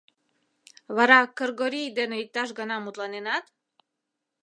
[0.95, 3.45] Вара Кыргорий дене иктаж гана мутланенат?